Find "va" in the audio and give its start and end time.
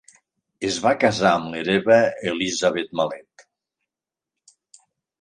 0.85-0.93